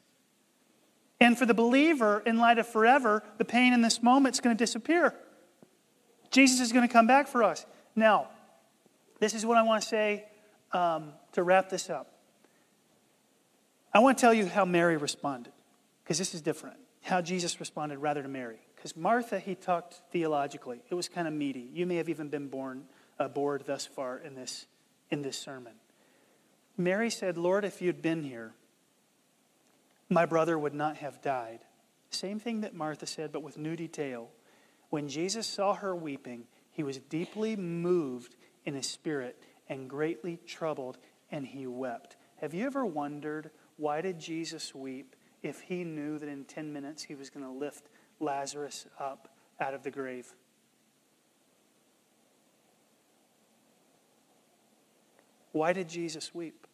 [1.21, 4.57] And for the believer, in light of forever, the pain in this moment is going
[4.57, 5.15] to disappear.
[6.29, 7.65] Jesus is going to come back for us.
[7.95, 8.29] Now,
[9.19, 10.25] this is what I want to say
[10.73, 12.11] um, to wrap this up.
[13.93, 15.53] I want to tell you how Mary responded,
[16.03, 16.80] because this is different.
[17.01, 18.59] How Jesus responded rather to Mary.
[18.75, 20.81] Because Martha, he talked theologically.
[20.89, 21.69] It was kind of meaty.
[21.73, 22.85] You may have even been born,
[23.19, 24.65] uh, bored thus far in this,
[25.09, 25.73] in this sermon.
[26.77, 28.53] Mary said, Lord, if you'd been here,
[30.09, 31.59] my brother would not have died.
[32.09, 34.29] Same thing that Martha said, but with new detail.
[34.89, 38.35] When Jesus saw her weeping, he was deeply moved
[38.65, 40.97] in his spirit and greatly troubled,
[41.31, 42.17] and he wept.
[42.41, 47.03] Have you ever wondered why did Jesus weep if he knew that in 10 minutes
[47.03, 47.89] he was going to lift
[48.19, 49.29] Lazarus up
[49.59, 50.33] out of the grave.
[55.51, 56.67] Why did Jesus weep?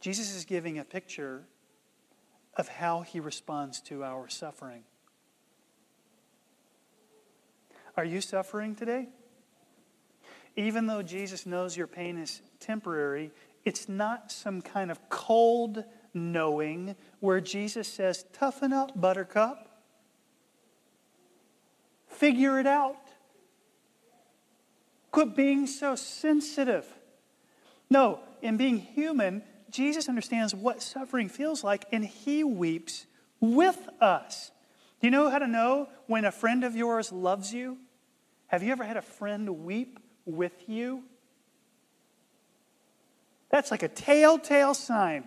[0.00, 1.44] Jesus is giving a picture
[2.56, 4.84] of how he responds to our suffering.
[7.96, 9.08] Are you suffering today?
[10.56, 13.30] Even though Jesus knows your pain is temporary,
[13.64, 19.68] it's not some kind of cold knowing where Jesus says, Toughen up, buttercup.
[22.08, 22.96] Figure it out.
[25.10, 26.86] Quit being so sensitive.
[27.90, 33.06] No, in being human, Jesus understands what suffering feels like, and he weeps
[33.40, 34.50] with us.
[35.00, 37.78] Do you know how to know when a friend of yours loves you?
[38.46, 41.04] Have you ever had a friend weep with you?
[43.54, 45.22] That's like a telltale sign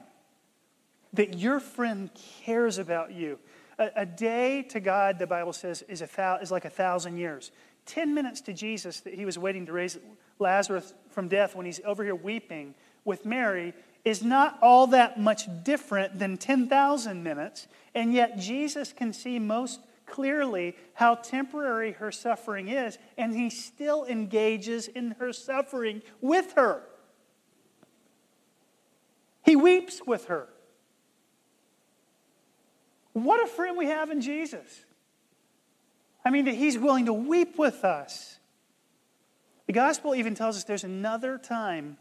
[1.14, 2.10] that your friend
[2.44, 3.40] cares about you.
[3.80, 7.20] A, a, day to God, the Bible says, is, a thou, is like a thousand
[7.20, 7.52] years.
[7.86, 9.98] Ten minutes to Jesus that he was waiting to raise
[10.40, 12.76] Lazarus from death when he's over here weeping
[13.06, 13.74] with Mary
[14.04, 19.80] is not all that much different than 10,000 minutes, and yet Jesus can see most
[20.06, 26.84] clearly how temporary her suffering is, and he still engages in her suffering with her.
[29.48, 30.50] He weeps with her.
[33.14, 34.84] What a friend we have in Jesus.
[36.26, 38.40] I mean, that he's willing to weep with us.
[39.66, 41.98] The gospel even tells us there's another time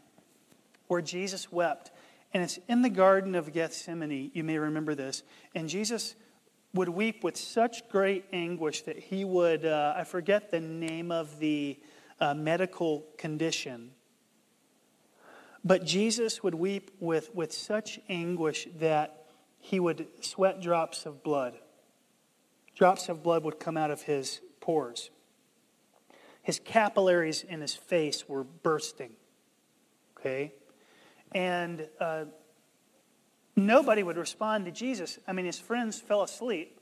[0.87, 1.91] where Jesus wept,
[2.33, 4.29] and it's in the Garden of Gethsemane.
[4.33, 5.23] You may remember this.
[5.55, 6.15] And Jesus
[6.73, 11.39] would weep with such great anguish that he would, uh, I forget the name of
[11.39, 11.79] the
[12.19, 13.91] uh, medical condition,
[15.67, 19.25] but Jesus would weep with, with such anguish that
[19.59, 21.55] he would sweat drops of blood.
[22.73, 25.09] Drops of blood would come out of his pores.
[26.41, 29.11] His capillaries in his face were bursting.
[30.17, 30.53] Okay?
[31.35, 32.25] And uh,
[33.57, 35.19] nobody would respond to Jesus.
[35.27, 36.79] I mean, his friends fell asleep.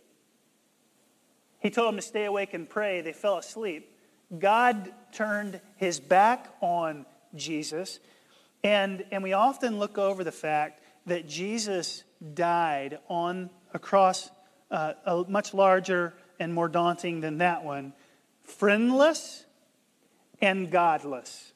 [1.59, 3.01] He told them to stay awake and pray.
[3.01, 3.91] They fell asleep.
[4.37, 7.99] God turned his back on Jesus.
[8.65, 12.03] And, and we often look over the fact that Jesus
[12.33, 14.31] died on a cross
[14.71, 17.93] uh, a much larger and more daunting than that one,
[18.41, 19.45] friendless
[20.41, 21.53] and godless.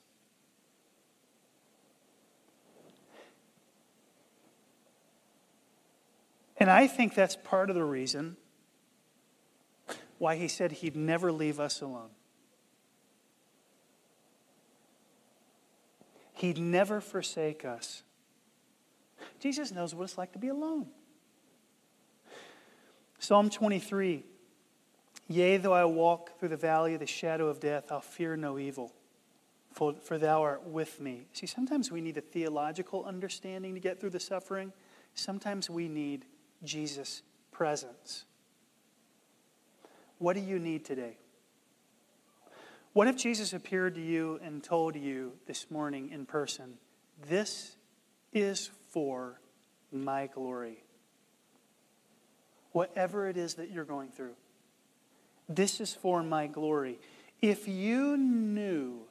[6.58, 8.38] And I think that's part of the reason
[10.20, 12.12] why he said he'd never leave us alone.
[16.40, 18.04] He'd never forsake us.
[19.42, 20.88] Jesus knows what it's like to be alone.
[23.20, 24.24] Psalm 23
[25.28, 28.58] Yea, though I walk through the valley of the shadow of death, I'll fear no
[28.58, 28.94] evil,
[29.74, 31.28] for, for thou art with me.
[31.34, 34.72] See, sometimes we need a theological understanding to get through the suffering,
[35.14, 36.26] sometimes we need
[36.64, 37.22] Jesus'
[37.52, 38.24] presence.
[40.18, 41.18] What do you need today?
[42.94, 46.78] What if Jesus appeared to you and told you this morning in person,
[47.28, 47.76] This
[48.34, 49.40] is for
[49.92, 50.84] my glory?
[52.72, 54.36] Whatever it is that you're going through,
[55.48, 57.00] this is for my glory.
[57.42, 59.02] If you knew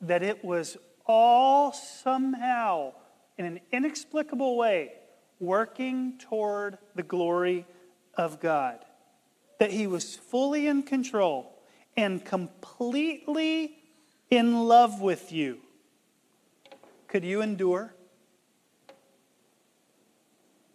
[0.00, 2.92] that it was all somehow,
[3.38, 4.92] in an inexplicable way,
[5.40, 7.66] working toward the glory
[8.14, 8.84] of God.
[9.58, 11.57] That he was fully in control
[11.98, 13.76] and completely
[14.30, 15.58] in love with you.
[17.08, 17.92] Could you endure?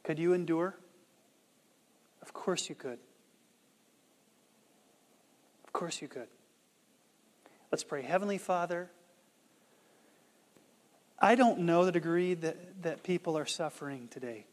[0.04, 0.76] Could you endure?
[2.22, 3.00] Of course you could.
[5.66, 6.28] Of course you could.
[7.72, 8.02] Let's pray.
[8.02, 8.92] Heavenly Father,
[11.18, 14.46] I don't know the degree that, that people are suffering today.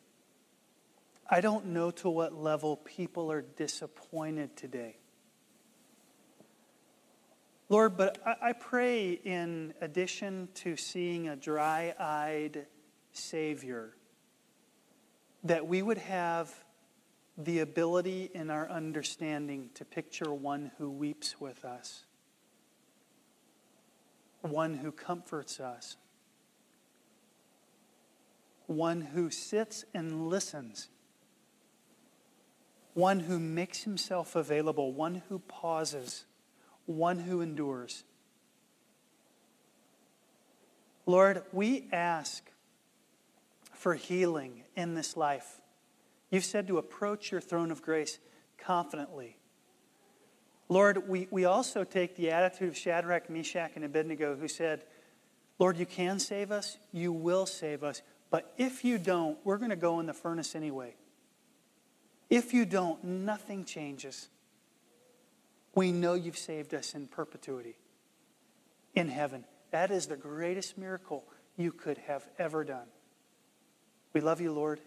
[1.29, 5.00] I don't know to what level people are disappointed today.
[7.71, 12.67] Lord, but I, pray in addition to seeing a dry eyed
[13.13, 13.95] Savior,
[15.45, 16.53] that we would have
[17.39, 22.05] the ability in our understanding to picture one who weeps with us,
[24.43, 25.97] one who comforts us,
[28.67, 30.89] one who sits and listens
[32.95, 36.25] one who makes himself available, one who pauses,
[36.91, 38.05] one who endures.
[41.07, 42.45] Lord, we ask
[43.73, 45.61] for healing in this life.
[46.31, 48.19] You've said to approach your throne of grace
[48.59, 49.37] confidently.
[50.69, 54.85] Lord, we, we also take the attitude of Shadrach, Meshach, and Abednego, who said,
[55.59, 59.71] Lord, you can save us, you will save us, but if you don't, we're going
[59.71, 60.95] to go in the furnace anyway.
[62.29, 64.29] If you don't, nothing changes.
[65.81, 67.79] We know you've saved us in perpetuity
[68.95, 69.47] in heaven.
[69.71, 71.25] That is the greatest miracle
[71.57, 72.89] you could have ever done.
[74.13, 74.83] We love you, Lord.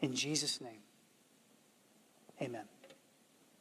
[0.00, 0.82] In Jesus' name,
[2.40, 2.66] amen.